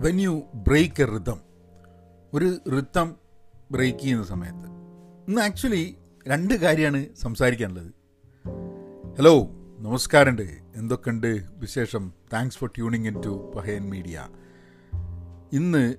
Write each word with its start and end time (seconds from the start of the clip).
When 0.00 0.20
you 0.20 0.42
break 0.54 1.02
a 1.02 1.04
rhythm 1.04 1.40
ഒരു 2.34 2.70
rhythm 2.76 3.16
break 3.70 3.98
ചെയ്യുന്ന 3.98 4.24
സമയത്ത് 4.24 4.68
ഇന്ന് 5.28 5.40
ആക്ച്വലി 5.40 5.96
രണ്ട് 6.28 6.54
കാര്യമാണ് 6.54 7.06
സംസാരിക്കാനുള്ളത്. 7.20 7.92
ഹലോ 9.18 9.50
നമസ്കാരമുണ്ട്. 9.78 10.58
എന്തൊക്കെയുണ്ട് 10.76 11.42
വിശേഷം? 11.56 12.12
Thanks 12.32 12.58
for 12.58 12.70
tuning 12.76 13.06
in 13.06 13.20
to 13.20 13.52
Pahayan 13.56 13.90
media 13.90 14.28
ഇന്ന് 15.52 15.94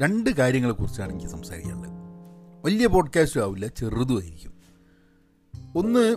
രണ്ട് 0.00 0.30
കാര്യങ്ങളെക്കുറിച്ചാണ് 0.30 1.10
എനിക്ക് 1.10 1.26
സംസാരിക്കാനുള്ളത്. 1.26 1.92
വലിയ 2.64 2.86
പോഡ്കാസ്റ്റും 2.86 3.42
ആവില്ല 3.42 3.66
ചെറുതുമായിരിക്കും 3.66 4.54
ഒന്ന് 5.76 6.16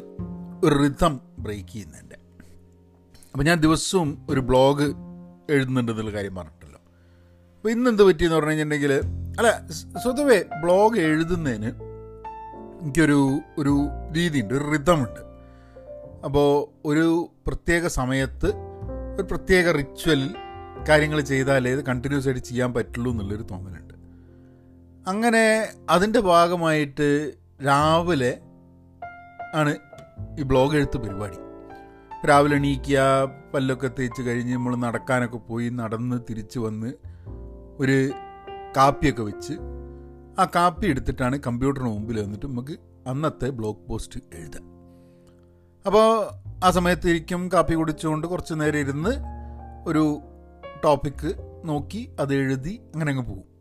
ഒരു 0.64 0.76
റിതം 0.84 1.20
ബ്രേക്ക് 1.40 1.70
ചെയ്യുന്നതിന്റെ. 1.70 2.16
അപ്പം 3.32 3.46
ഞാൻ 3.46 3.60
ദിവസവും 3.60 4.28
ഒരു 4.30 4.40
ബ്ലോഗ് 4.40 4.84
എഴുതുന്നുണ്ടെന്നുള്ള 5.50 6.12
കാര്യം 6.12 6.36
പറഞ്ഞിട്ടല്ലോ 6.36 6.63
അപ്പോൾ 7.64 7.72
ഇന്ന് 7.72 7.90
എന്ത് 7.90 8.04
പറ്റിയെന്ന് 8.04 8.36
പറഞ്ഞു 8.36 8.50
കഴിഞ്ഞിട്ടുണ്ടെങ്കിൽ 8.50 8.92
അല്ല 9.40 9.68
സ്വതവേ 10.04 10.44
ബ്ലോഗ് 10.62 11.00
എഴുതുന്നതിന് 11.00 11.68
എനിക്കൊരു 12.82 13.42
ഒരു 13.58 13.90
രീതിയുണ്ട് 14.12 14.54
ഒരു 14.54 14.72
റിതമുണ്ട് 14.72 15.20
അപ്പോൾ 16.26 16.50
ഒരു 16.88 17.30
പ്രത്യേക 17.48 17.88
സമയത്ത് 17.88 18.48
ഒരു 19.16 19.24
പ്രത്യേക 19.24 19.72
റിച്വലിൽ 19.72 20.36
കാര്യങ്ങൾ 20.90 21.22
ചെയ്താലേ 21.22 21.72
ഇത് 21.72 21.86
കണ്ടിന്യൂസ് 21.86 22.28
ആയിട്ട് 22.28 22.46
ചെയ്യാൻ 22.46 22.74
പറ്റുള്ളൂ 22.74 23.12
എന്നുള്ളൊരു 23.12 23.44
തോന്നലുണ്ട്. 23.52 23.94
അങ്ങനെ 25.08 25.74
അതിന്റെ 25.90 26.20
ഭാഗമായിട്ട് 26.20 27.34
രാവിലെ 27.66 28.42
ആണ് 29.56 29.78
ഈ 30.40 30.44
ബ്ലോഗ് 30.44 30.76
എഴുത്ത് 30.76 30.98
പരിപാടി. 30.98 31.38
രാവിലെ 32.28 32.56
എണീക്കുക 32.56 33.00
പല്ലൊക്കെ 33.54 33.88
തേച്ച് 34.00 34.22
കഴിഞ്ഞ് 34.22 34.54
നമ്മൾ 34.54 34.76
നടക്കാനൊക്കെ 34.76 35.38
പോയി 35.38 35.70
നടന്ന് 35.70 36.20
തിരിച്ച് 36.30 36.60
വന്ന് 36.60 37.13
ഒരു 37.80 38.12
കാപ്പിയൊക്കെ 38.78 39.24
വെച്ച് 39.24 39.54
ആ 40.40 40.46
കാപ്പി 40.56 40.88
എടുത്തിട്ടാണ് 40.88 41.40
കമ്പ്യൂട്ടറിന് 41.40 41.90
മുമ്പിൽ 41.90 42.24
വന്നിട്ട് 42.24 42.46
നമുക്ക് 42.46 42.78
അന്നത്തെ 43.08 43.50
ബ്ലോഗ് 43.50 43.88
പോസ്റ്റ് 43.88 44.20
എഴുതാം. 44.34 44.64
അപ്പോൾ 45.86 46.28
ആ 46.66 46.72
സമയത്ത് 46.72 47.10
ഇരിക്കും 47.10 47.50
കാപ്പി 47.54 47.74
കുടിച്ചുകൊണ്ട് 47.74 48.28
കുറച്ച് 48.28 48.54
നേരം 48.54 48.80
ഇരുന്ന് 48.80 49.10
ഒരു 49.88 50.22
ടോപ്പിക്ക് 50.84 51.34
നോക്കി 51.66 52.16
അത് 52.20 52.34
എഴുതി 52.34 52.82
അങ്ങനെ 52.94 53.10
അങ്ങ് 53.12 53.24
പോകും. 53.24 53.54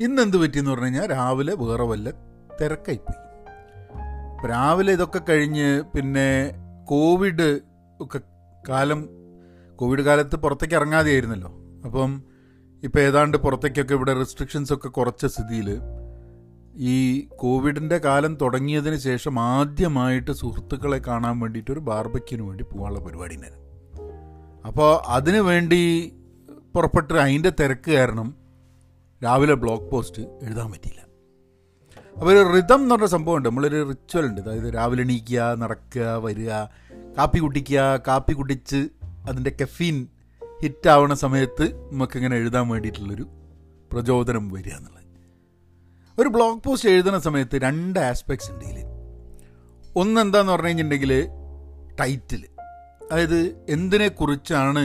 ഇന്ന് 0.00 0.22
എന്ത് 0.22 0.36
പറ്റിയെന്ന് 0.36 0.70
പറഞ്ഞു 0.70 0.84
കഴിഞ്ഞാൽ 0.84 1.06
രാവിലെ 1.06 1.54
വേറെ 1.54 1.82
വല്ല 1.82 2.10
തിരക്കായിപ്പോയി. 2.60 3.20
രാവിലെ 4.48 4.92
ഇതൊക്കെ 4.92 5.20
കഴിഞ്ഞ് 5.28 5.82
പിന്നെ 5.82 6.52
കോവിഡ് 6.84 7.60
ഒക്കെ 8.00 8.20
കാലം 8.68 9.08
കോവിഡ് 9.76 10.00
കാലത്ത് 10.00 10.36
പുറത്തേക്ക് 10.36 10.74
ഇറങ്ങാതെയായിരുന്നല്ലോ. 10.74 11.52
അപ്പം 11.84 12.24
ഇപ്പം 12.84 13.00
ഏതാണ്ട് 13.00 13.36
പുറത്തേക്കൊക്കെ 13.36 13.94
ഇവിടെ 13.94 14.14
റെസ്ട്രിക്ഷൻസ് 14.14 14.72
ഒക്കെ 14.72 14.88
കുറച്ച 14.88 15.26
സ്ഥിതിയിൽ 15.26 15.80
ഈ 16.76 17.28
കോവിഡിന്റെ 17.36 17.98
കാലം 17.98 18.34
തുടങ്ങിയതിന് 18.34 18.96
ശേഷം 18.96 19.40
ആദ്യമായിട്ട് 19.40 20.30
സുഹൃത്തുക്കളെ 20.30 20.98
കാണാൻ 20.98 21.40
വേണ്ടിയിട്ട് 21.40 21.70
ഒരു 21.70 21.80
ബാർബയ്ക്കിന് 21.80 22.42
വേണ്ടി 22.42 22.64
പോകാനുള്ള 22.64 23.00
പരിപാടി 23.00 23.34
ഉണ്ടായിരുന്നു. 23.34 23.64
അപ്പോൾ 24.66 25.02
അതിനു 25.06 25.40
വേണ്ടി 25.40 26.12
പുറപ്പെട്ട് 26.74 27.14
അതിന്റെ 27.14 27.52
തിരക്ക് 27.60 27.90
കാരണം 27.90 28.34
രാവിലെ 29.24 29.54
ബ്ലോഗ് 29.54 29.90
പോസ്റ്റ് 29.90 30.22
എഴുതാൻ 30.22 30.72
പറ്റിയില്ല. 30.72 31.00
അപ്പോൾ 32.16 32.32
ഒരു 32.32 32.54
റിതം 32.54 32.82
എന്ന് 32.82 32.94
പറഞ്ഞ 32.94 33.06
സംഭവമുണ്ട് 33.06 33.48
നമ്മളൊരു 33.48 33.88
റിച്വൽ 33.88 34.26
ഉണ്ട്. 34.26 34.40
അതായത് 34.40 34.74
രാവിലെ 34.74 35.02
എണീക്കുക 35.02 35.54
നടക്കുക 35.54 36.02
വരിക 36.02 36.50
കാപ്പി 37.18 37.38
കുടിക്കുക 37.38 38.02
കാപ്പി 38.08 38.32
കുടിച്ച് 38.32 38.88
അതിന്റെ 39.28 39.56
കെഫീൻ 39.60 40.06
ഹിറ്റ് 40.62 40.88
ആവുന്ന 40.88 41.14
സമയത്ത് 41.14 41.90
നമുക്കിങ്ങനെ 41.90 42.36
എഴുതാൻ 42.36 42.68
വേണ്ടിയിട്ടുള്ളൊരു 42.68 43.24
പ്രചോദനം 43.90 44.52
വരിക 44.52 44.72
എന്നുള്ളത് 44.72 45.00
ഒരു 46.18 46.28
ബ്ലോഗ് 46.28 46.60
പോസ്റ്റ് 46.64 46.88
എഴുതുന്ന 46.88 47.18
സമയത്ത് 47.18 47.56
രണ്ട് 47.56 48.00
ആസ്പെക്ട്സ് 48.00 48.50
ഉണ്ട് 48.52 48.64
ഇതിൽ 48.64 48.86
ഒന്ന് 49.96 50.20
എന്താന്ന് 50.20 50.52
പറഞ്ഞു 50.52 50.66
കഴിഞ്ഞിട്ടുണ്ടെങ്കിൽ 50.66 51.12
ടൈറ്റിൽ 52.00 52.48
അതായത് 53.02 53.66
എന്തിനെക്കുറിച്ചാണ് 53.68 54.84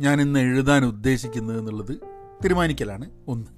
ഞാൻ 0.00 0.20
ഇന്ന് 0.20 0.40
എഴുതാൻ 0.40 0.84
ഉദ്ദേശിക്കുന്നത് 0.84 1.58
എന്നുള്ളത് 1.58 2.00
തീരുമാനിക്കലാണ് 2.44 3.10
ഒന്ന്. 3.26 3.50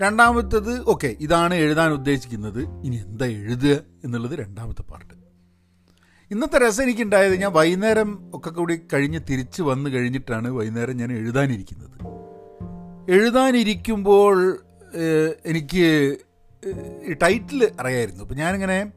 രണ്ടാമത്തത് 0.00 0.82
ഓക്കെ 0.82 1.16
ഇതാണ് 1.20 1.54
എഴുതാൻ 1.54 1.92
ഉദ്ദേശിക്കുന്നത്. 1.92 2.60
ഇനി 2.86 2.96
എന്താ 2.96 3.26
എഴുതുക 3.26 3.80
എന്നുള്ളത് 4.04 4.34
രണ്ടാമത്തെ 4.38 4.82
പാർട്ട് 4.82 5.14
ഇന്നത്തെ 6.30 6.58
രസം 6.58 6.82
എനിക്കുണ്ടായത് 6.82 7.36
ഞാൻ 7.36 7.52
വൈകുന്നേരം 7.52 8.30
ഒക്കെ 8.34 8.50
കൂടി 8.50 8.80
കഴിഞ്ഞ് 8.92 9.20
തിരിച്ച് 9.30 9.62
വന്നു 9.62 9.90
കഴിഞ്ഞിട്ടാണ് 9.90 10.48
വൈകുന്നേരം 10.48 10.96
ഞാൻ 10.96 11.12
എഴുതാനിരിക്കുന്നത്. 11.12 11.94
എഴുതാനിരിക്കുമ്പോൾ 13.10 14.58
എനിക്ക് 15.46 16.16
ടൈറ്റിൽ 17.22 17.72
അറിയായിരുന്നു. 17.80 18.24
അപ്പം 18.24 18.36
ഞാനിങ്ങനെ 18.36 18.92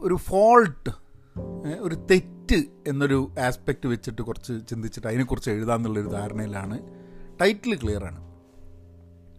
ഒരു 0.00 0.14
ഫോൾട്ട് 0.14 0.90
ഒരു 1.80 1.94
തെറ്റ് 2.10 2.62
എന്നൊരു 2.86 3.34
ആസ്പെക്റ്റ് 3.40 3.86
വെച്ചിട്ട് 3.86 4.22
കുറച്ച് 4.22 4.52
ചിന്തിച്ചിട്ട് 4.68 5.06
അതിനെക്കുറിച്ച് 5.06 5.50
എഴുതാമെന്നുള്ളൊരു 5.50 6.08
ധാരണയിലാണ് 6.08 6.78
ടൈറ്റിൽ 7.40 7.74
ക്ലിയറാണ്. 7.74 8.20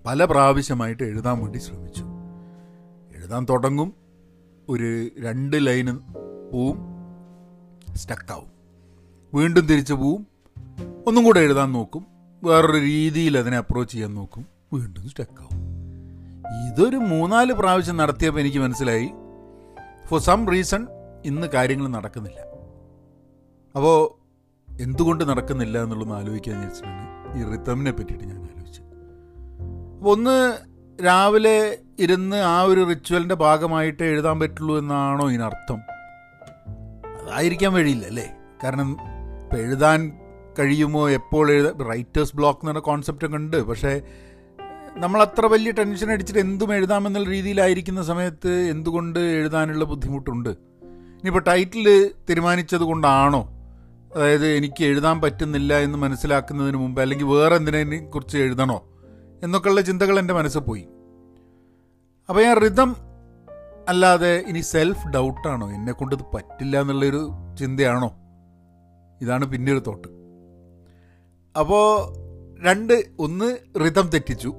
പല 0.06 0.26
പ്രാവശ്യമായിട്ട് 0.26 1.04
എഴുതാൻ 1.04 1.40
വേണ്ടി 1.40 1.58
ശ്രമിച്ചു. 1.58 2.04
എഴുതാൻ 3.18 3.46
തുടങ്ങും. 3.50 3.94
ഒരു 4.70 5.10
രണ്ട് 5.20 5.66
ലൈന് 5.66 6.23
പോവും. 6.54 6.80
സ്റ്റക്കാവും 7.96 8.50
വീണ്ടും 9.34 9.68
തിരിച്ചു 9.68 9.94
പോവും. 9.94 10.28
ഒന്നും 11.08 11.24
കൂടെ 11.24 11.40
എഴുതാൻ 11.40 11.72
നോക്കും. 11.72 12.06
വേറൊരു 12.44 12.78
രീതിയിൽ 12.78 13.38
അതിനെ 13.38 13.58
അപ്രോച്ച് 13.58 13.94
ചെയ്യാൻ 13.94 14.16
നോക്കും. 14.16 14.46
വീണ്ടും 14.74 15.10
സ്റ്റക്കാവും 15.10 15.60
ഇതൊരു 16.68 16.98
മൂന്നാൽ 16.98 17.52
പ്രാവശ്യം 17.54 17.98
നടത്തിയപ്പോൾ 17.98 18.40
എനിക്ക് 18.40 18.58
മനസ്സിലായി. 18.58 19.10
ഫോർ 20.08 20.20
സം 20.20 20.52
റീസൺ 20.52 20.88
ഇന്ന് 21.26 21.48
കാര്യങ്ങൾ 21.48 21.88
നടക്കുന്നില്ല. 21.88 22.40
അപ്പോൾ 23.76 23.96
എന്തുകൊണ്ട് 24.82 25.24
നടക്കുന്നില്ല 25.30 25.84
എന്നുള്ളതൊന്ന് 25.84 26.20
ആലോചിക്കാൻ 26.20 26.56
വിചാരിച്ചിട്ടുണ്ട് 26.56 27.40
ഈ 27.40 27.52
റിത്തമിനെ 27.52 27.92
പറ്റിയിട്ട് 27.92 28.24
ഞാൻ 28.24 28.40
ആലോചിച്ചു 28.44 28.82
അപ്പോൾ 29.98 30.12
ഒന്ന് 30.12 30.38
രാവിലെ 31.06 31.78
ഇരുന്ന് 32.00 32.36
ആ 32.36 32.62
ഒരു 32.62 32.82
റിച്വലിന്റെ 32.90 33.36
ഭാഗമായിട്ട് 33.36 34.04
എഴുതാൻ 34.04 34.40
പറ്റുള്ളൂ 34.40 34.78
എന്നാണോ 34.78 35.30
ഇതിനർത്ഥം? 35.30 35.93
അതായിരിക്കാൻ 37.24 37.74
വഴിയില്ല 37.74 38.06
അല്ലേ? 38.06 38.34
കാരണം 38.64 38.98
ഇപ്പം 39.42 39.58
എഴുതാൻ 39.58 40.12
കഴിയുമോ 40.60 41.10
എപ്പോൾ 41.10 41.52
എഴുതാ 41.52 41.86
റൈറ്റേഴ്സ് 41.90 42.36
ബ്ലോക്ക് 42.36 42.60
എന്ന് 42.60 42.72
പറഞ്ഞ 42.72 42.82
കോൺസെപ്റ്റ് 42.82 43.26
ഒക്കെ 43.26 43.36
ഉണ്ട്. 43.36 43.64
പക്ഷേ 43.64 44.02
നമ്മൾ 44.98 45.22
അത്ര 45.22 45.46
വലിയ 45.46 45.72
ടെൻഷൻ 45.72 46.12
അടിച്ചിട്ട് 46.12 46.40
എന്തും 46.40 46.74
എഴുതാമെന്നുള്ള 46.74 47.30
രീതിയിലായിരിക്കുന്ന 47.30 48.04
സമയത്ത് 48.04 48.50
എന്തുകൊണ്ട് 48.50 49.20
എഴുതാനുള്ള 49.20 49.84
ബുദ്ധിമുട്ടുണ്ട്? 49.84 50.50
ഇനിയിപ്പോൾ 50.50 51.44
ടൈറ്റിൽ 51.48 52.12
തീരുമാനിച്ചത് 52.30 52.82
കൊണ്ടാണോ? 52.82 53.50
അതായത് 54.16 54.48
എനിക്ക് 54.48 54.84
എഴുതാൻ 54.84 55.22
പറ്റുന്നില്ല 55.22 55.78
എന്ന് 55.78 55.98
മനസ്സിലാക്കുന്നതിന് 55.98 56.78
മുമ്പ് 56.78 57.02
അല്ലെങ്കിൽ 57.02 57.26
വേറെ 57.26 57.56
എന്തിനെ 57.56 58.06
കുറിച്ച് 58.06 58.38
എഴുതണോ? 58.38 58.84
എന്നൊക്കെയുള്ള 59.44 59.82
ചിന്തകൾ 59.82 60.20
എന്റെ 60.20 60.34
മനസ്സിൽ 60.34 60.60
പോയി. 60.60 60.88
അപ്പോൾ 62.30 62.44
ഞാൻ 62.44 62.58
റിതം 62.58 62.96
അല്ലാതെ 63.88 64.44
ഇനി 64.48 64.60
സെൽഫ് 64.60 65.08
ഡൗട്ടാണോ 65.08 65.72
എന്നെ 65.72 65.92
കൊണ്ട് 65.92 66.16
ഇത് 66.16 66.26
പറ്റില്ല 66.34 66.82
എന്നുള്ളൊരു 66.82 67.22
ചിന്തയാണോ? 67.60 68.10
ഇതാണ് 69.22 69.46
പിന്നെ 69.46 69.72
ഒരു 69.72 69.80
തോട്ട് 69.80 70.08
അപ്പോൾ 71.56 71.86
രണ്ട് 72.64 72.94
ഒന്ന് 73.20 73.58
റിതം 73.80 74.10
തെറ്റിച്ചു. 74.14 74.52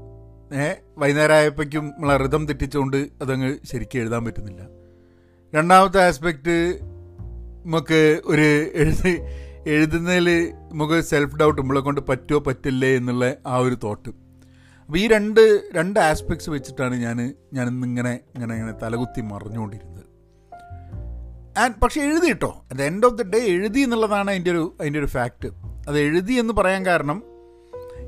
ഏ 0.55 0.67
വൈകുന്നേരം 0.99 1.35
ആയപ്പോഴേക്കും 1.35 1.85
നമ്മളെ 1.87 2.17
റിതം 2.17 2.47
തെറ്റിച്ചുകൊണ്ട് 2.47 2.97
അതങ്ങ് 3.23 3.59
ശരിക്കും 3.65 4.01
എഴുതാൻ 4.01 4.25
പറ്റുന്നില്ല. 4.25 4.63
രണ്ടാമത്തെ 5.53 6.07
ആസ്പെക്റ്റ് 6.07 6.81
നമുക്ക് 7.67 8.23
ഒരു 8.25 8.49
എഴുതി 8.75 9.15
എഴുതുന്നതിൽ 9.67 10.29
നമുക്ക് 10.71 11.01
സെൽഫ് 11.03 11.37
ഡൗട്ട് 11.37 11.61
നമ്മളെ 11.61 11.81
കൊണ്ട് 11.81 12.01
പറ്റുമോ 12.09 12.39
പറ്റില്ലേ 12.39 12.97
എന്നുള്ള 12.97 13.37
ആ 13.47 13.57
ഒരു 13.57 13.75
തോട്ട് 13.85 14.24
അപ്പോൾ 14.85 14.99
ഈ 14.99 15.09
രണ്ട് 15.09 15.41
രണ്ട് 15.75 16.01
ആസ്പെക്ട്സ് 16.01 16.51
വെച്ചിട്ടാണ് 16.51 16.95
ഞാൻ 16.97 17.35
ഞാൻ 17.53 17.69
ഇന്നിങ്ങനെ 17.69 18.21
ഇങ്ങനെ 18.35 18.55
ഇങ്ങനെ 18.55 18.73
തലകുത്തി 18.83 19.21
മറിഞ്ഞുകൊണ്ടിരുന്നത്. 19.21 20.03
ആൻഡ് 21.59 21.75
പക്ഷെ 21.83 22.01
എഴുതി 22.01 22.27
കേട്ടോ 22.27 22.65
at 22.71 22.83
end 22.83 23.07
of 23.07 23.15
the 23.15 23.23
day 23.23 23.39
എഴുതി 23.39 23.81
എന്നുള്ളതാണ് 23.81 24.31
അതിന്റെ 24.31 24.51
ഒരു 24.51 24.77
അതിന്റെ 24.81 24.99
ഒരു 24.99 25.07
ഫാക്റ്റ് 25.07 25.49
അത് 25.89 25.99
എഴുതി 25.99 26.33
എന്ന് 26.33 26.53
പറയാൻ 26.53 26.87
കാരണം 26.87 27.23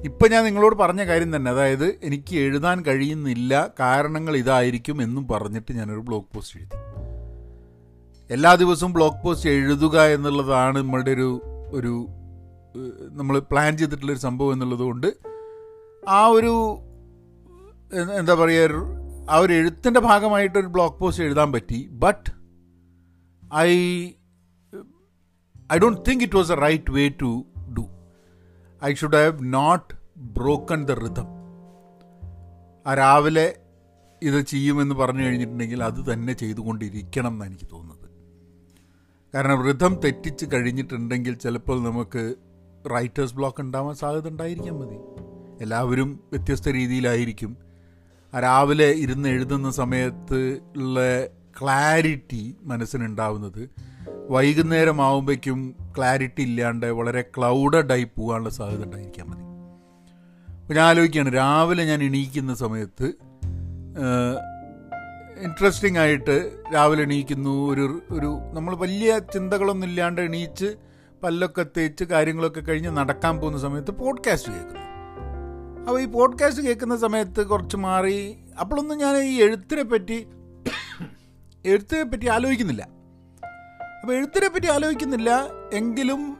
ഇപ്പം 0.04 0.30
ഞാൻ 0.32 0.44
നിങ്ങളോട് 0.44 0.74
പറഞ്ഞ 0.74 1.04
കാര്യം 1.04 1.36
തന്നെ. 1.36 1.50
അതായത് 1.50 1.98
എനിക്ക് 2.02 2.36
എഴുതാൻ 2.36 2.82
കഴിയുന്നില്ല 2.82 3.70
കാരണങ്ങൾ 3.80 4.36
ഇതായിരിക്കും 4.36 5.02
എന്നും 5.02 5.28
പറഞ്ഞിട്ട് 5.28 5.72
ഞാനൊരു 5.72 6.00
ബ്ലോഗ് 6.00 6.34
പോസ്റ്റ് 6.34 6.58
എഴുതി. 6.58 6.76
എല്ലാ 8.30 8.54
ദിവസവും 8.54 8.92
ബ്ലോഗ് 8.92 9.24
പോസ്റ്റ് 9.24 9.50
എഴുതുക 9.50 10.00
എന്നുള്ളതാണ് 10.00 10.78
നമ്മളുടെ 10.78 11.10
ഒരു 11.10 11.28
ഒരു 11.72 12.08
നമ്മൾ 13.10 13.38
പ്ലാൻ 13.38 13.76
ചെയ്തിട്ടുള്ളൊരു 13.76 14.18
സംഭവം 14.18 14.52
എന്നുള്ളത് 14.52 14.80
കൊണ്ട് 14.80 15.35
ആ 16.08 16.26
ഒരു 16.26 16.80
എന്താ 18.18 18.34
പറയുക 18.34 18.96
ആ 19.30 19.36
ഒരു 19.36 19.52
എഴുത്തിന്റെ 19.52 20.00
ഭാഗമായിട്ട് 20.00 20.58
ഒരു 20.58 20.66
ബ്ലോഗ് 20.66 20.98
പോസ്റ്റ് 21.00 21.24
എഴുതാൻ 21.24 21.52
പറ്റി. 21.52 21.88
But 21.88 22.30
I 23.54 23.70
I 25.72 25.78
don't 25.78 26.10
think 26.10 26.24
it 26.24 26.36
was 26.36 26.52
a 26.52 26.54
right 26.54 26.90
way 26.90 27.08
to 27.08 27.46
do 27.78 27.88
I 28.84 28.94
should 28.94 29.16
have 29.16 29.32
not 29.42 29.94
broken 30.16 30.84
the 30.84 30.90
rhythm 30.90 31.28
ആ 32.86 32.94
രാവിലെ 32.94 33.56
ഇത് 34.22 34.46
ചെയ്യുമെന്ന് 34.46 34.94
പറഞ്ഞു 34.94 35.22
കഴിഞ്ഞിട്ടുണ്ടെങ്കിൽ 35.22 35.84
അത് 35.84 36.12
തന്നെ 36.12 36.32
ചെയ്തുകൊണ്ടിരിക്കണം 36.32 37.32
എന്നാണ് 37.32 37.50
എനിക്ക് 37.50 37.72
തോന്നുന്നത്. 37.72 38.08
കാരണം 39.34 39.62
റിതം 39.62 39.94
തെറ്റിച്ച് 39.94 40.46
കഴിഞ്ഞിട്ടുണ്ടെങ്കിൽ 40.52 41.34
ചിലപ്പോൾ 41.34 41.82
നമുക്ക് 41.82 42.36
റൈറ്റേഴ്സ് 42.90 43.34
ബ്ലോക്ക് 43.34 43.60
ഉണ്ടാവാൻ 43.60 43.94
സാധ്യത 43.94 44.28
മതി. 44.72 44.98
എല്ലാവരും 45.60 46.20
വ്യത്യസ്ത 46.32 46.68
രീതിയിലായിരിക്കും. 46.68 47.56
രാവിലെ 48.42 48.90
ഇരുന്ന് 48.90 49.28
എഴുതുന്ന 49.28 49.70
സമയത്ത് 49.70 50.58
ഉള്ള 50.76 51.26
ക്ലാരിറ്റി 51.26 52.56
മനസ്സിനുണ്ടാവുന്നത്. 52.62 53.70
വൈകുന്നേരം 54.30 55.02
ആവുമ്പോഴേക്കും 55.02 55.76
ക്ലാരിറ്റി 55.96 56.42
ഇല്ലാണ്ട് 56.42 56.86
വളരെ 56.86 57.22
ക്ലൗഡഡായി 57.22 58.04
പോകാനുള്ള 58.04 58.50
സാധ്യത 58.50 58.84
ഉണ്ടായിരിക്കാൻ 58.84 59.26
മതി 59.26 59.46
ഞാൻ 60.74 60.86
ആലോചിക്കുകയാണ് 60.86 61.34
രാവിലെ 61.34 61.84
ഞാൻ 61.84 62.02
എണീക്കുന്ന 62.02 62.54
സമയത്ത് 62.54 63.12
ഇൻട്രസ്റ്റിംഗ് 65.38 65.98
ആയിട്ട് 65.98 66.52
രാവിലെ 66.74 67.02
എണീക്കുന്നു 67.02 67.70
ഒരു 67.72 68.02
ഒരു 68.10 68.38
നമ്മൾ 68.52 68.76
വലിയ 68.76 69.18
ചിന്തകളൊന്നും 69.18 69.88
ഇല്ലാണ്ട് 69.88 70.20
എണീച്ച് 70.20 70.76
പല്ലൊക്കെ 71.22 71.66
തേച്ച് 71.76 72.04
കാര്യങ്ങളൊക്കെ 72.04 72.60
കഴിഞ്ഞ് 72.60 72.88
നടക്കാൻ 72.88 73.38
പോകുന്ന 73.38 73.58
സമയത്ത് 73.58 73.90
പോഡ്കാസ്റ്റ് 73.90 74.52
കേൾക്കുന്നു. 74.52 74.95
അപ്പോൾ 75.86 76.00
ഈ 76.00 76.04
പോഡ്കാസ്റ്റ് 76.04 76.62
കേൾക്കുന്ന 76.62 76.96
സമയത്ത് 76.96 77.46
കുറച്ച് 77.46 77.76
മാറി. 77.76 78.36
അപ്പോഴൊന്നും 78.60 78.98
ഞാൻ 78.98 79.16
ഈ 79.16 79.42
എഴുത്തിനെ 79.42 79.82
പറ്റി 79.82 80.26
എഴുത്തിനെ 81.64 82.02
പറ്റി 82.02 82.26
ആലോചിക്കുന്നില്ല. 82.26 82.82
അപ്പോൾ 84.02 84.12
എഴുത്തിനെ 84.12 84.48
പറ്റി 84.48 84.66
ആലോചിക്കുന്നില്ല 84.66 85.30
എങ്കിലും 85.72 86.36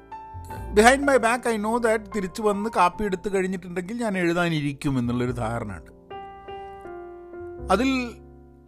behind 0.74 1.08
my 1.08 1.16
back 1.16 1.48
I 1.48 1.56
know 1.56 1.78
that 1.78 2.04
തിരിച്ചു 2.16 2.42
വന്ന് 2.42 2.70
കാപ്പി 2.76 3.04
എടുത്ത് 3.04 3.34
കഴിഞ്ഞിട്ടുണ്ടെങ്കിൽ 3.34 4.02
ഞാൻ 4.02 4.18
എഴുതാനിരിക്കും 4.18 4.98
എന്നുള്ളൊരു 4.98 5.32
ധാരണ 5.32 5.76
ഉണ്ട് 5.76 5.92
അതിൽ 7.72 8.12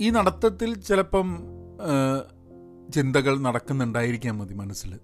ഈ 0.00 0.10
നടത്തത്തിൽ 0.10 0.80
ചിലപ്പം 0.80 1.38
ചിന്തകൾ 2.94 3.40
നടക്കുന്നുണ്ടായിരിക്കാം 3.40 4.38
മതി 4.38 4.54
മനസ്സിൽ. 4.54 4.98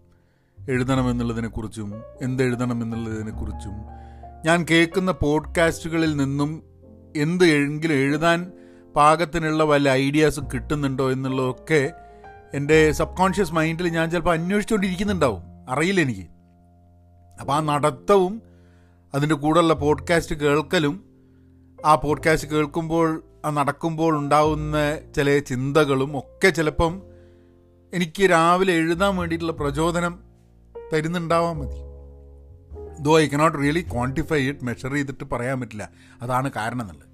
എഴുതണമെന്നുള്ളതിനെക്കുറിച്ചും 0.69 2.03
എന്തെഴുതണം 2.23 2.83
എന്നുള്ളതിനെക്കുറിച്ചും 2.83 4.05
ഞാൻ 4.45 4.67
കേൾക്കുന്ന 4.71 5.13
പോഡ്കാസ്റ്റുകളിൽ 5.13 6.17
നിന്നും 6.17 6.63
എന്ത് 7.17 7.45
എങ്കിലും 7.45 7.95
എഴുതാൻ 7.95 8.53
പാകത്തിനുള്ള 8.97 9.65
വല്ല 9.65 9.91
ഐഡിയാസ് 9.91 10.41
കിട്ടുന്നുണ്ടോ 10.55 11.13
എന്നുള്ളതൊക്കെ 11.13 11.93
എന്റെ 12.55 12.93
സബ് 12.93 13.17
കോൺഷ്യസ് 13.17 13.53
മൈൻഡിൽ 13.53 13.89
ഞാൻ 13.89 14.11
ചിലപ്പോൾ 14.11 14.33
അന്വേഷിച്ചുകൊണ്ടിരിക്കുന്നുണ്ടാവും. 14.33 15.43
അറിയില്ല 15.69 16.01
എനിക്ക്. 16.01 16.27
അപ്പോൾ 17.41 17.53
ആ 17.53 17.61
നടത്തവും 17.61 18.43
അതിന്റെ 19.15 19.35
കൂടെയുള്ള 19.35 19.75
പോഡ്കാസ്റ്റ് 19.75 20.35
കേൾക്കലും 20.35 21.05
ആ 21.87 21.95
പോഡ്കാസ്റ്റ് 21.95 22.49
കേൾക്കുമ്പോൾ 22.49 23.23
ആ 23.45 23.51
നടക്കുമ്പോൾ 23.51 24.19
ഉണ്ടാവുന്ന 24.19 24.77
ചില 25.17 25.39
ചിന്തകളും 25.39 26.19
ഒക്കെ 26.19 26.49
ചിലപ്പം 26.49 27.03
എനിക്ക് 27.95 28.31
രാവിലെ 28.31 28.73
എഴുതാൻ 28.73 29.17
വേണ്ടിയിട്ടുള്ള 29.17 29.53
പ്രചോദനം 29.53 30.19
തരുന്നുണ്ടാവാൻ 30.93 31.59
മതി. 31.59 31.84
Though 33.01 33.21
I 33.21 33.27
cannot 33.29 33.59
really 33.59 33.81
quantify 33.81 34.49
it 34.49 34.65
measure 34.65 34.93
ചെയ്തിട്ട് 34.93 35.25
പറയാൻ 35.25 35.61
പറ്റില്ല. 35.61 35.91
അതാണ് 36.23 36.51
കാരണം 36.51 36.81
എന്നുള്ളത്. 36.81 37.09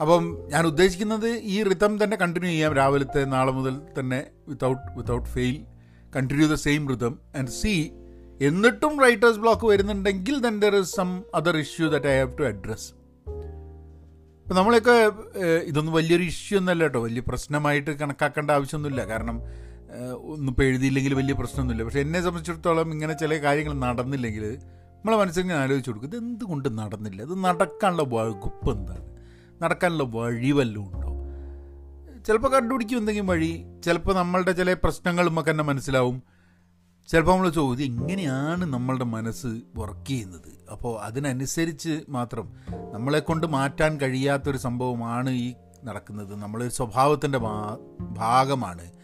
അപ്പം 0.00 0.38
ഞാൻ 0.48 0.66
ഉദ്ദേശിക്കുന്നത് 0.66 1.28
ഈ 1.28 1.62
റിതം 1.62 2.04
തന്നെ 2.04 2.16
കണ്ടിന്യൂ 2.16 2.50
ചെയ്യാം. 2.50 2.74
രാവിലത്തെ 2.74 3.24
നാളെ 3.24 3.52
മുതൽ 3.52 3.80
തന്നെ 4.00 4.24
without 4.48 4.98
without 4.98 5.28
fail 5.28 5.64
continue 6.16 6.48
the 6.48 6.54
same 6.54 6.88
rhythm 6.88 7.18
and 7.38 7.48
see 7.48 7.92
എന്നിട്ടും 8.40 9.00
റൈറ്റേഴ്സ് 9.00 9.38
ബ്ലോക്ക് 9.38 9.66
വരുന്നുണ്ടെങ്കിൽ 9.66 10.38
then 10.38 10.60
there 10.60 10.76
is 10.76 10.96
some 10.96 11.22
other 11.34 11.56
issue 11.56 11.88
that 11.88 12.06
I 12.06 12.16
have 12.16 12.38
to 12.38 12.42
address 12.42 12.92
ഇപ്പം 14.44 14.56
നമ്മളെയൊക്കെ 14.56 15.12
ഇതൊന്നും 15.64 15.94
വലിയൊരു 15.94 16.22
ഇഷ്യൂ 16.22 16.58
ഒന്നല്ല 16.58 16.82
കേട്ടോ. 16.82 17.02
വലിയ 17.02 17.22
പ്രശ്നമായിട്ട് 17.28 17.90
കണക്കാക്കേണ്ട 17.90 18.50
ആവശ്യമൊന്നുമില്ല. 18.50 19.04
കാരണം 19.04 19.40
ഒന്നും 20.14 20.50
ഇപ്പോൾ 20.50 20.62
എഴുതിയില്ലെങ്കിൽ 20.62 21.14
വലിയ 21.14 21.34
പ്രശ്നമൊന്നുമില്ല. 21.34 21.84
പക്ഷേ 21.84 22.00
എന്നെ 22.00 22.20
സംബന്ധിച്ചിടത്തോളം 22.20 22.92
ഇങ്ങനെ 22.92 23.12
ചില 23.12 23.34
കാര്യങ്ങൾ 23.34 23.74
നടന്നില്ലെങ്കിൽ 23.74 24.58
നമ്മളെ 24.64 25.16
മനസ്സിൽ 25.16 25.42
ഞാൻ 25.42 25.58
ആലോചിച്ച് 25.58 25.90
കൊടുക്കും 25.90 26.08
ഇത് 26.08 26.16
എന്തുകൊണ്ട് 26.16 26.78
നടന്നില്ല? 26.78 27.22
ഇത് 27.22 27.44
നടക്കാനുള്ള 27.44 28.02
വകുപ്പ് 28.02 28.70
എന്താണ്? 28.70 29.16
നടക്കാനുള്ള 29.62 30.04
വഴി 30.04 30.50
വല്ലതും 30.50 30.86
ഉണ്ടോ? 30.86 31.08
ചിലപ്പോൾ 32.26 32.48
കണ്ടുപിടിക്കും 32.48 32.98
എന്തെങ്കിലും 32.98 33.26
വഴി. 33.26 33.66
ചിലപ്പോൾ 33.84 34.14
നമ്മളുടെ 34.14 34.52
ചില 34.52 34.72
പ്രശ്നങ്ങൾ 34.72 35.28
നമുക്ക് 35.28 35.50
തന്നെ 35.50 35.64
മനസ്സിലാവും. 35.64 36.22
ചിലപ്പോൾ 37.08 37.32
നമ്മൾ 37.32 37.50
ചോദ്യം 37.50 37.84
ഇങ്ങനെയാണ് 37.84 38.64
നമ്മളുടെ 38.64 39.04
മനസ്സ് 39.04 39.46
വർക്ക് 39.76 40.06
ചെയ്യുന്നത്? 40.06 40.70
അപ്പോൾ 40.70 41.00
അതിനനുസരിച്ച് 41.00 42.00
മാത്രം 42.08 42.52
നമ്മളെ 42.92 43.18
കൊണ്ട് 43.18 43.46
മാറ്റാൻ 43.46 44.00
കഴിയാത്തൊരു 44.00 44.56
സംഭവമാണ് 44.56 45.30
ഈ 45.30 45.54
നടക്കുന്നത്. 45.84 46.34
നമ്മളൊരു 46.34 46.70
സ്വഭാവത്തിന്റെ 46.70 47.38
ഭാഗമാണ് 47.98 48.97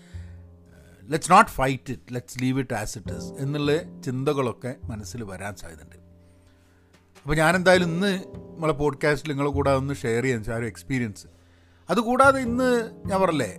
let's 1.08 1.32
not 1.32 1.50
fight 1.50 1.92
it 1.92 2.14
let's 2.14 2.42
leave 2.42 2.58
it 2.58 2.74
as 2.74 2.98
it 2.98 3.12
is 3.12 3.28
എന്നുള്ള 3.38 4.00
ചിന്തകളൊക്കെ 4.02 4.76
മനസ്സിൽ 4.84 5.24
വരാൻ 5.24 5.56
സാധ്യതയുണ്ട്. 5.56 5.96
അപ്പോൾ 7.22 7.36
ഞാനെന്തായാലും 7.36 7.88
ഇന്ന് 7.94 8.12
നമ്മളെ 8.54 8.72
പോഡ്കാസ്റ്റിൽ 8.72 9.30
നിങ്ങളെ 9.30 9.50
കൂടെ 9.50 9.70
ഒന്ന് 9.70 9.94
ഷെയർ 9.94 10.22
ചെയ്യാൻ 10.22 10.44
ആ 10.52 10.56
ഒരു 10.56 10.66
എക്സ്പീരിയൻസ് 10.66 11.26
അതുകൂടാതെ 11.90 12.40
ഇന്ന് 12.40 12.90
ഞാൻ 13.06 13.20
പറയല്ലേ 13.20 13.52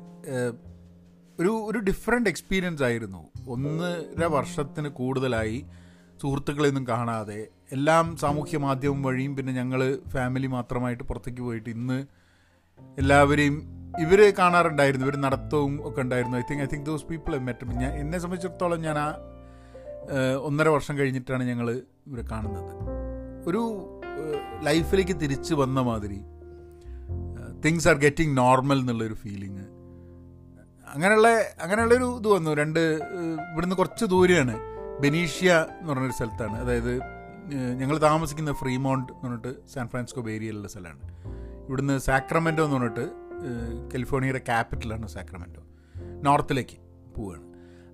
ഒരു 1.39 1.51
ഒരു 1.69 1.79
ഡിഫറെന്റ് 1.79 2.29
എക്സ്പീരിയൻസ് 2.29 2.83
ആയിരുന്നു. 2.83 3.31
ഒന്നര 3.47 4.25
വർഷത്തിന് 4.25 4.89
കൂടുതലായി 4.89 5.65
സുഹൃത്തുക്കളെയൊന്നും 6.21 6.87
കാണാതെ 6.87 7.47
എല്ലാം 7.71 8.17
സാമൂഹ്യ 8.17 8.57
മാധ്യമം 8.57 9.03
വഴിയും 9.03 9.35
പിന്നെ 9.35 9.53
ഞങ്ങൾ 9.53 9.99
ഫാമിലി 10.07 10.47
മാത്രമായിട്ട് 10.47 11.03
പുറത്തേക്ക് 11.03 11.41
പോയിട്ട് 11.41 11.69
ഇന്ന് 11.69 12.05
എല്ലാവരെയും 12.99 13.55
ഇവർ 13.99 14.33
കാണാറുണ്ടായിരുന്നു 14.39 15.05
ഇവർ 15.05 15.15
നടത്തവും 15.15 15.87
ഒക്കെ 15.87 16.01
ഉണ്ടായിരുന്നു. 16.01 16.37
I 16.37 16.41
think 16.41 16.63
I 16.63 16.65
think 16.65 16.85
those 16.85 17.05
people 17.05 17.37
met 17.37 17.65
ഞാൻ 17.65 17.93
എന്നെ 17.93 18.19
സംബന്ധിച്ചിടത്തോളം 18.19 18.81
ഞാൻ 18.81 18.97
ആ 18.97 19.13
ഒന്നര 20.41 20.67
വർഷം 20.67 20.97
കഴിഞ്ഞിട്ടാണ് 20.97 21.43
ഞങ്ങൾ 21.43 21.71
ഇവരെ 22.07 22.23
കാണുന്നത്. 22.31 22.71
ഒരു 23.47 23.61
ലൈഫിലേക്ക് 24.61 25.15
തിരിച്ചു 25.21 25.55
വന്ന 25.55 25.81
മാതിരി 25.81 26.21
തിങ്സ് 27.65 27.87
ആർ 27.87 27.95
ഗെറ്റിംഗ് 27.95 28.37
നോർമൽ 28.37 28.77
എന്നുള്ളൊരു 28.79 29.13
ഫീലിങ് 29.13 29.59
അങ്ങനെയുള്ള 30.93 31.27
അങ്ങനെയുള്ളൊരു 31.61 32.17
ഇത് 32.17 32.27
വന്നു. 32.27 32.51
രണ്ട് 32.51 32.79
ഇവിടുന്ന് 33.51 33.75
കുറച്ച് 33.75 34.05
ദൂരെയാണ്. 34.05 34.55
ബെനീഷ്യ 35.01 35.65
എന്ന് 35.79 35.93
പറഞ്ഞൊരു 35.93 36.11
സ്ഥലത്താണ്. 36.11 36.57
അതായത് 36.57 36.95
ഞങ്ങൾ 37.81 37.97
താമസിക്കുന്ന 37.97 38.53
ഫ്രീമോണ്ട് 38.53 39.11
എന്ന് 39.11 39.23
പറഞ്ഞിട്ട് 39.23 39.67
സാൻ 39.73 39.87
ഫ്രാൻസിസ്കോ 39.87 40.21
ബേരിയയിലുള്ള 40.21 40.67
സ്ഥലമാണ്. 40.67 40.99
ഇവിടുന്ന് 41.65 41.99
സാക്രമെന്റോ 41.99 42.63
എന്ന് 42.63 42.75
പറഞ്ഞിട്ട് 42.75 43.24
കാലിഫോർണിയയുടെ 43.93 44.39
ക്യാപിറ്റലാണ് 44.39 45.07
സാക്രമെന്റോ 45.07 45.61
നോർത്തിലേക്ക് 46.23 46.77
പോവുകയാണ് 47.15 47.45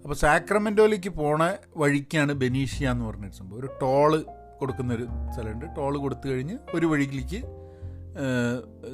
അപ്പോൾ 0.02 0.16
സാക്രമെന്റോയിലേക്ക് 0.16 1.10
പോണ 1.10 1.54
വഴിക്കാണ് 1.78 2.34
ബെനീഷ്യ 2.34 2.90
എന്ന് 2.90 3.06
പറഞ്ഞൊരു 3.06 3.34
സംഭവം. 3.34 3.60
ഒരു 3.60 3.70
ടോൾ 3.82 4.26
കൊടുക്കുന്നൊരു 4.60 5.08
സ്ഥലമുണ്ട്. 5.34 5.66
ടോൾ 5.78 5.98
കൊടുത്തു 5.98 6.30
കഴിഞ്ഞ് 6.30 6.58
ഒരു 6.74 6.86
വഴിയിലേക്ക് 6.86 7.42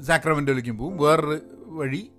സാക്രമെന്റോയിലേക്കും 0.02 0.78
പോവും. 0.78 0.98
വേറൊരു 0.98 1.40
വഴി 1.66 2.12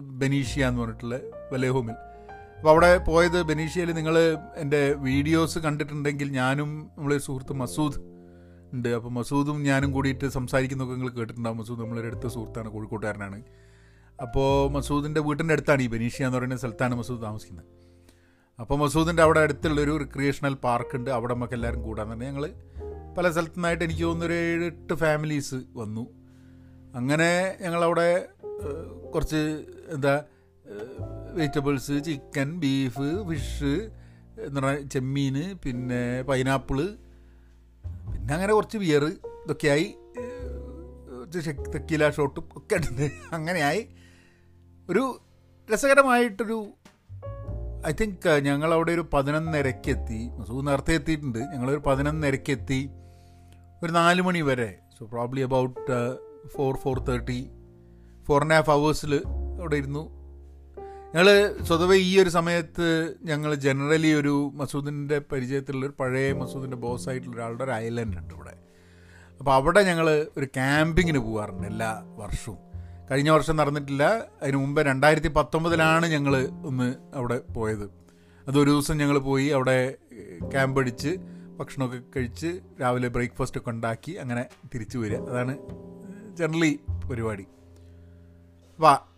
ബെനീഷ്യ 0.00 0.66
എന്ന് 0.66 0.80
പറഞ്ഞിട്ടുള്ള 0.80 1.20
വലേഹോമിൽ 1.52 1.92
അപ്പോൾ 1.92 2.70
അവിടെ 2.70 2.98
പോയത് 2.98 3.42
ബെനീഷ്യയിൽ 3.42 3.92
നിങ്ങൾ 3.92 4.18
എന്റെ 4.56 4.92
വീഡിയോസ് 4.92 5.58
കണ്ടിട്ടുണ്ടെങ്കിൽ 5.58 6.30
ഞാനും 6.30 6.90
നമ്മളെ 6.98 7.18
സുഹൃത്ത് 7.18 7.52
മസൂദ് 7.52 8.19
ഉണ്ട്. 8.74 8.88
അപ്പോൾ 8.88 9.08
മസൂദും 9.08 9.62
ഞാനും 9.62 9.92
കൂടിയിട്ട് 9.92 10.28
സംസാരിക്കുന്നൊക്കെ 10.28 10.94
നിങ്ങൾ 10.94 11.10
കേട്ടിട്ടുണ്ടാവും. 11.10 11.58
മസൂദ് 11.58 11.80
നമ്മളൊരു 11.80 12.06
അടുത്ത 12.06 12.26
സുഹൃത്താണ് 12.26 12.70
കോഴിക്കോട്ടുകാരനാണ്. 12.70 13.42
അപ്പോൾ 14.22 14.70
മസൂദിന്റെ 14.70 15.20
വീട്ടിന്റെ 15.20 15.52
അടുത്താണ് 15.52 15.82
ഈ 15.82 15.86
ബനീഷ്യ 15.86 16.24
എന്ന് 16.24 16.38
പറയുന്ന 16.38 16.56
സ്ഥലത്താണ് 16.56 16.94
മസൂദ് 16.94 17.22
താമസിക്കുന്നത്. 17.22 17.64
അപ്പോൾ 18.60 18.78
മസൂദിന്റെ 18.78 19.22
അവിടെ 19.22 19.40
അടുത്തുള്ളൊരു 19.40 19.96
റിക്രിയേഷണൽ 19.96 20.54
പാർക്ക് 20.54 20.96
ഉണ്ട്. 20.96 21.10
അവിടെ 21.10 21.34
നമുക്ക് 21.34 21.54
എല്ലാവരും 21.54 21.82
കൂടാൻ 21.82 22.12
തന്നെ 22.12 22.26
ഞങ്ങൾ 22.26 22.44
പല 23.18 23.30
സ്ഥലത്തു 23.30 23.56
നിന്നായിട്ട് 23.56 23.84
എനിക്ക് 23.84 24.02
തോന്നുന്നൊരു 24.02 24.32
ഏഴ് 24.32 24.64
എട്ട് 24.64 24.94
ഫാമിലീസ് 24.94 25.54
വന്നു. 25.54 26.04
അങ്ങനെ 26.94 27.56
ഞങ്ങളവിടെ 27.60 28.28
കുറച്ച് 29.14 29.64
എന്താ 29.88 30.22
വെജിറ്റബിൾസ് 31.34 32.04
ചിക്കൻ 32.04 32.60
ബീഫ് 32.60 33.08
ഫിഷ് 33.28 33.74
എന്ന് 34.38 34.60
പറഞ്ഞാൽ 34.60 34.82
ചെമ്മീൻ 34.82 35.36
പിന്നെ 35.64 36.22
പൈനാപ്പിൾ 36.22 36.78
പിന്നെ 38.30 38.38
അങ്ങനെ 38.38 38.54
കുറച്ച് 38.54 38.78
ബിയർ 38.78 39.04
ഇതൊക്കെയായി 39.44 39.94
തെക്കീല 41.74 42.10
ഷോട്ടും 42.10 42.48
ഒക്കെ 42.56 42.76
ഉണ്ട് 42.76 43.10
അങ്ങനെയായി. 43.32 43.88
ഒരു 44.90 45.20
രസകരമായിട്ടൊരു 45.72 46.58
ഐ 47.86 47.92
തിങ്ക് 48.00 48.28
ഞങ്ങളവിടെ 48.28 48.92
ഒരു 48.92 49.06
പതിനൊന്നരയ്ക്ക് 49.12 49.90
എത്തി 49.90 50.28
മസൂദ് 50.38 50.66
നേരത്തെ 50.66 50.94
എത്തിയിട്ടുണ്ട്. 50.94 51.38
ഞങ്ങളൊരു 51.38 51.82
പതിനൊന്നരയ്ക്ക് 51.86 52.52
എത്തി 52.52 52.90
ഒരു 53.82 53.92
നാല് 53.92 54.22
മണി 54.22 54.40
വരെ 54.40 54.78
so 54.98 55.06
probably 55.06 55.40
about 55.40 55.98
four 56.48 56.76
four 56.76 56.98
thirty 56.98 57.50
four 58.28 58.42
and 58.42 58.54
half 58.54 58.70
അവേഴ്സിൽ 58.70 59.22
അവിടെ 59.60 59.76
ഇരുന്നു. 59.76 60.19
ഞങ്ങൾ 61.14 61.28
സ്വതവേ 61.62 61.96
ഈ 61.96 62.20
ഒരു 62.22 62.28
സമയത്ത് 62.28 63.16
ഞങ്ങൾ 63.24 63.54
ജനറലി 63.54 64.12
ഒരു 64.14 64.52
മസൂദിന്റെ 64.54 65.18
പരിചയത്തിലുള്ള 65.18 65.86
ഒരു 65.86 65.94
പഴയ 66.00 66.32
മസൂദിന്റെ 66.32 66.76
ബോസ് 66.76 67.08
ആയിട്ടുള്ള 67.08 67.36
ഒരാളുടെ 67.36 67.64
ഒരു 67.64 67.70
ഐലൻഡ് 67.70 68.18
ഉണ്ട് 68.18 68.34
ഇവിടെ. 68.34 68.54
അപ്പോൾ 69.40 69.54
അവിടെ 69.54 69.82
ഞങ്ങൾ 69.82 70.28
ഒരു 70.36 70.44
ക്യാമ്പിങ്ങിന് 70.44 71.18
പോകാറുണ്ട് 71.18 71.66
എല്ലാ 71.66 72.04
വർഷവും. 72.16 72.58
കഴിഞ്ഞ 73.10 73.30
വർഷം 73.30 73.56
നടന്നിട്ടില്ല 73.56 74.04
അതിന് 74.42 74.56
മുമ്പ് 74.56 74.80
രണ്ടായിരത്തി 74.80 75.28
പത്തൊമ്പതിലാണ് 75.28 76.06
ഞങ്ങൾ 76.06 76.48
ഒന്ന് 76.64 76.94
അവിടെ 77.14 77.38
പോയത്. 77.38 77.90
അതൊരു 78.48 78.70
ദിവസം 78.70 78.96
ഞങ്ങൾ 78.96 79.18
പോയി 79.18 79.48
അവിടെ 79.48 79.96
ക്യാമ്പ് 80.52 80.80
അടിച്ച് 80.80 81.18
ഭക്ഷണമൊക്കെ 81.58 82.00
കഴിച്ച് 82.16 82.60
രാവിലെ 82.80 83.08
ബ്രേക്ക്ഫാസ്റ്റ് 83.08 83.60
ഒക്കെ 83.60 83.70
ഉണ്ടാക്കി 83.70 84.12
അങ്ങനെ 84.12 84.46
തിരിച്ചു 84.74 84.98
വരിക. 84.98 85.18
അതാണ് 85.18 85.58
ജനറലി 86.36 86.80
പരിപാടി. 87.10 87.46
അപ്പോൾ 88.78 89.09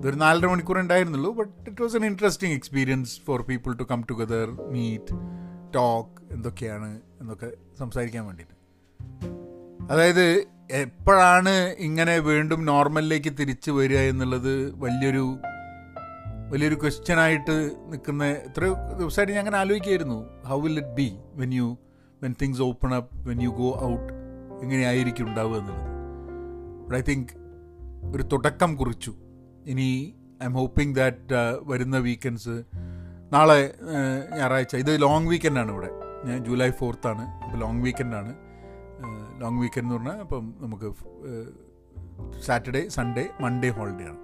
ഇതൊരു 0.00 0.16
നാലര 0.16 0.46
മണിക്കൂർ 0.46 0.78
ഉണ്ടായിരുന്നുള്ളൂ 0.78 1.34
but 1.34 1.70
it 1.70 1.82
was 1.82 1.96
an 1.96 2.04
interesting 2.04 2.54
experience 2.54 3.20
for 3.20 3.42
people 3.42 3.72
to 3.72 3.82
come 3.82 4.04
together 4.10 4.50
meet 4.50 5.16
talk 5.74 6.32
എന്തൊക്കെയാണ് 6.32 7.00
എന്നൊക്കെ 7.20 7.52
സംസാരിക്കാൻ 7.78 8.26
വേണ്ടിയിട്ട്. 8.26 8.56
അതായത് 9.92 10.46
എപ്പോഴാണ് 10.70 11.74
ഇങ്ങനെ 11.78 12.18
വീണ്ടും 12.18 12.64
നോർമലിലേക്ക് 12.64 13.30
തിരിച്ചു 13.40 13.70
വരിക 13.70 13.98
എന്നുള്ളത് 13.98 14.78
വലിയൊരു 14.78 15.38
വലിയൊരു 16.50 16.74
ക്വസ്റ്റ്യനായിട്ട് 16.74 17.70
നിൽക്കുന്ന 17.86 18.24
എത്രയോ 18.24 18.76
ദിവസമായിട്ട് 18.98 19.32
ഞാൻ 19.32 19.40
അങ്ങനെ 19.40 19.58
ആലോചിക്കായിരുന്നു 19.58 20.26
how 20.46 20.60
will 20.60 20.78
it 20.78 20.94
be 20.94 21.16
when 21.34 21.54
you 21.54 21.78
when 22.22 22.34
things 22.42 22.62
open 22.62 22.94
up 22.94 23.28
when 23.28 23.42
you 23.42 23.48
go 23.48 23.70
out 23.92 24.12
എങ്ങനെയായിരിക്കും 24.62 25.26
ഉണ്ടാവുക 25.28 25.58
എന്നുള്ളത്. 25.58 25.90
ബട്ട് 26.84 26.98
ഐ 26.98 27.14
തിങ്ക് 27.14 27.28
ഒരു 28.16 28.22
തുടക്കം 28.22 28.76
കുറിച്ചു. 28.76 29.14
ഇനി 29.66 30.14
ഐ 30.42 30.46
എം 30.46 30.52
ഹോപ്പിംഗ് 30.52 30.96
ദാറ്റ് 30.96 31.60
വരുന്ന 31.62 31.96
വീക്കെൻഡ്സ് 31.96 32.62
നാളെ 33.32 33.74
ഞായറാഴ്ച 34.36 34.76
ഇത് 34.76 35.02
ലോങ് 35.02 35.28
വീക്കെൻഡാണ് 35.28 35.70
ഇവിടെ. 35.72 35.90
ഞാൻ 36.24 36.44
ജൂലൈ 36.44 36.70
ഫോർത്താണ് 36.70 37.44
അപ്പോൾ 37.44 37.58
ലോങ് 37.58 37.82
വീക്കെൻഡാണ് 37.82 38.34
ലോങ് 39.40 39.60
വീക്കെൻഡ് 39.60 39.86
എന്ന് 39.86 39.94
പറഞ്ഞാൽ 39.94 40.20
അപ്പം 40.20 40.54
നമുക്ക് 40.58 40.88
സാറ്റർഡേ 42.40 42.88
സൺഡേ 42.88 43.28
മൺഡേ 43.40 43.68
ഹോളിഡേ 43.68 44.04
ആണ്. 44.04 44.18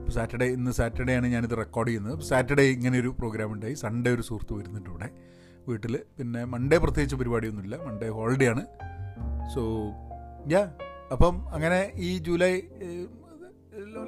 അപ്പോൾ 0.00 0.12
സാറ്റർഡേ 0.12 0.46
ഇന്ന് 0.46 0.70
സാറ്റർഡേ 0.70 1.16
ആണ് 1.16 1.26
ഞാനിത് 1.26 1.56
റെക്കോർഡ് 1.58 1.88
ചെയ്യുന്നത്. 1.88 2.20
സാറ്റർഡേ 2.20 2.62
ഇങ്ങനെ 2.62 2.98
ഒരു 2.98 3.14
പ്രോഗ്രാം 3.18 3.52
ഉണ്ടായി. 3.52 3.74
സൺഡേ 3.74 4.10
ഒരു 4.10 4.22
സുഹൃത്ത് 4.22 4.54
വരുന്നുണ്ട് 4.54 4.90
ഇവിടെ 4.90 5.10
വീട്ടിൽ 5.68 6.00
പിന്നെ 6.18 6.44
മൺഡേ 6.44 6.76
പ്രത്യേകിച്ച് 6.76 7.16
പരിപാടിയൊന്നുമില്ല. 7.16 7.76
മൺഡേ 7.76 8.08
ഹോളിഡേ 8.08 8.48
ആണ്. 8.48 8.64
സോ 9.54 9.62
യാ 10.52 10.72
അപ്പം 11.12 11.54
അങ്ങനെ 11.54 11.92
ഈ 11.94 12.18
ജൂലൈ 12.18 12.62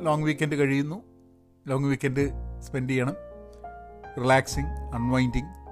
ലോങ് 0.02 0.22
വീക്കെൻഡ് 0.22 0.56
കഴിയുന്നു. 0.56 1.02
ലോങ് 1.68 1.84
വീക്കെൻഡ് 1.84 2.30
സ്പെൻഡ് 2.60 2.90
ചെയ്യണം. 2.90 3.14
റിലാക്സിങ് 4.22 4.66
അൺവൈൻഡിങ് 4.66 5.66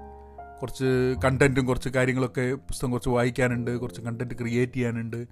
കുറച്ച് 0.61 1.15
കണ്ടന്റും 1.25 1.65
കുറച്ച് 1.65 1.89
കാര്യങ്ങളൊക്കെ 1.89 2.53
പുസ്തകം 2.53 2.91
കുറച്ച് 2.91 3.09
വായിക്കാനുണ്ട് 3.09 3.77
കുറച്ച് 3.77 4.01
കണ്ടന്റ് 4.01 4.33
ക്രിയേറ്റ് 4.33 4.73
ചെയ്യാനുണ്ട്. 4.73 5.27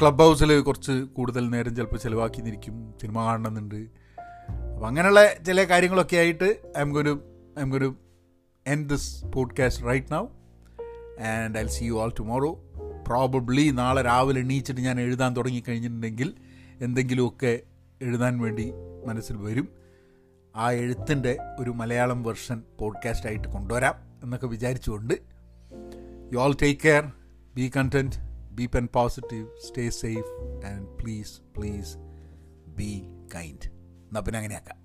ക്ലബ് 0.00 0.18
ഹൗസിൽ 0.18 0.60
കുറച്ച് 0.60 0.92
കൂടുതൽ 0.92 1.50
നേരം 1.50 1.76
ചിലപ്പോൾ 1.76 1.96
ചിലവാക്കിന്നിരിക്കും 1.96 2.94
സിനിമ 3.00 3.24
കാണണമെന്നുണ്ട്. 3.24 3.76
അപ്പം 3.76 4.86
അങ്ങനെയുള്ള 4.86 5.34
ചില 5.46 5.64
കാര്യങ്ങളൊക്കെ 5.64 6.16
ആയിട്ട് 6.16 6.56
I'm 6.80 6.90
gonna 6.90 7.22
I'm 7.62 7.70
gonna 7.70 7.96
end 8.66 8.86
this 8.86 9.24
podcast 9.24 9.86
right 9.86 10.12
now 10.12 10.26
and 11.44 11.58
I 11.58 11.66
see 11.66 11.84
you 11.84 12.02
all 12.02 12.12
tomorrow 12.18 12.52
probably 13.06 13.70
നാളെ 13.70 14.02
രാവിലെ 14.02 14.40
എണീച്ചിട്ട് 14.40 14.80
ഞാൻ 14.80 15.00
എഴുതാൻ 15.00 15.36
തുടങ്ങിക്കഴിഞ്ഞിട്ടുണ്ടെങ്കിൽ 15.36 16.34
എന്തെങ്കിലുമൊക്കെ 16.80 17.60
എഴുതാൻ 18.02 18.40
വേണ്ടി 18.40 18.72
മനസ്സിൽ 19.06 19.36
വരും. 19.36 19.68
ആ 20.56 20.72
എഴുത്തിന്റെ 20.72 21.38
ഒരു 21.60 21.70
മലയാളം 21.70 22.22
വെർഷൻ 22.22 22.62
പോഡ്കാസ്റ്റായിട്ട് 22.80 23.48
കൊണ്ടുവരാം 23.48 23.94
എന്നൊക്കെ 24.22 24.46
വിചാരിച്ചുകൊണ്ട് 24.46 25.14
you 26.32 26.38
all 26.38 26.54
take 26.62 26.80
care 26.80 27.12
be 27.54 27.70
content 27.76 28.16
be 28.52 28.66
open 28.66 28.88
positive 28.92 29.46
stay 29.68 29.90
safe 29.90 30.32
and 30.66 30.88
please 30.88 31.40
please 31.56 31.96
be 32.66 33.02
kind 33.34 33.66
എന്നാൽ 34.08 34.20
പിന്നെ 34.20 34.38
അങ്ങനെയാക്കാം. 34.38 34.79